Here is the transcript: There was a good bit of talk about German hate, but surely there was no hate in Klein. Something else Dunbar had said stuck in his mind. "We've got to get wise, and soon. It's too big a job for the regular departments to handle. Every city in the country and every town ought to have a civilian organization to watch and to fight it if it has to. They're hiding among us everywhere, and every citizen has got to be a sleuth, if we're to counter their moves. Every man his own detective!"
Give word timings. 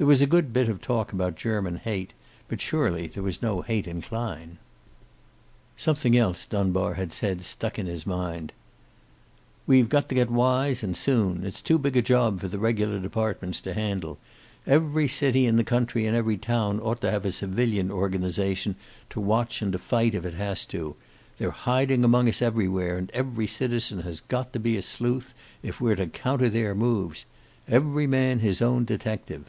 There 0.00 0.06
was 0.06 0.22
a 0.22 0.26
good 0.26 0.54
bit 0.54 0.70
of 0.70 0.80
talk 0.80 1.12
about 1.12 1.36
German 1.36 1.76
hate, 1.76 2.14
but 2.48 2.58
surely 2.62 3.06
there 3.06 3.22
was 3.22 3.42
no 3.42 3.60
hate 3.60 3.86
in 3.86 4.00
Klein. 4.00 4.56
Something 5.76 6.16
else 6.16 6.46
Dunbar 6.46 6.94
had 6.94 7.12
said 7.12 7.42
stuck 7.42 7.78
in 7.78 7.84
his 7.84 8.06
mind. 8.06 8.54
"We've 9.66 9.90
got 9.90 10.08
to 10.08 10.14
get 10.14 10.30
wise, 10.30 10.82
and 10.82 10.96
soon. 10.96 11.44
It's 11.44 11.60
too 11.60 11.78
big 11.78 11.98
a 11.98 12.00
job 12.00 12.40
for 12.40 12.48
the 12.48 12.58
regular 12.58 12.98
departments 12.98 13.60
to 13.60 13.74
handle. 13.74 14.16
Every 14.66 15.06
city 15.06 15.44
in 15.44 15.56
the 15.56 15.64
country 15.64 16.06
and 16.06 16.16
every 16.16 16.38
town 16.38 16.80
ought 16.80 17.02
to 17.02 17.10
have 17.10 17.26
a 17.26 17.30
civilian 17.30 17.90
organization 17.90 18.76
to 19.10 19.20
watch 19.20 19.60
and 19.60 19.70
to 19.72 19.78
fight 19.78 20.14
it 20.14 20.16
if 20.16 20.24
it 20.24 20.32
has 20.32 20.64
to. 20.72 20.96
They're 21.36 21.50
hiding 21.50 22.04
among 22.04 22.26
us 22.26 22.40
everywhere, 22.40 22.96
and 22.96 23.10
every 23.10 23.46
citizen 23.46 24.00
has 24.00 24.20
got 24.20 24.54
to 24.54 24.58
be 24.58 24.78
a 24.78 24.80
sleuth, 24.82 25.34
if 25.62 25.78
we're 25.78 25.96
to 25.96 26.06
counter 26.06 26.48
their 26.48 26.74
moves. 26.74 27.26
Every 27.68 28.06
man 28.06 28.38
his 28.38 28.62
own 28.62 28.86
detective!" 28.86 29.44